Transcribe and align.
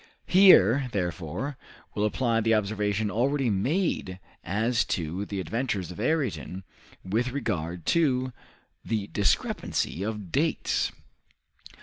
Here, 0.25 0.89
therefore, 0.93 1.59
will 1.93 2.05
apply 2.05 2.41
the 2.41 2.55
observation 2.55 3.11
already 3.11 3.51
made 3.51 4.19
as 4.43 4.83
to 4.85 5.25
the 5.27 5.39
adventures 5.39 5.91
of 5.91 5.99
Ayrton 5.99 6.63
with 7.05 7.29
regard 7.29 7.85
to 7.93 8.33
the 8.83 9.09
discrepancy 9.13 10.01
of 10.01 10.31
dates. 10.31 10.91